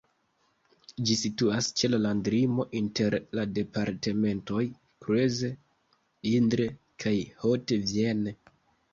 [1.07, 4.63] Ĝi situas ĉe la landlimo inter la departementoj
[5.05, 5.51] Creuse,
[6.31, 6.67] Indre
[7.05, 7.13] kaj
[7.45, 8.35] Haute-Vienne.